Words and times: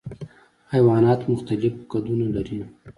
حیوانات 0.73 1.21
مختلف 1.31 1.73
قدونه 1.91 2.25
لري. 2.35 2.59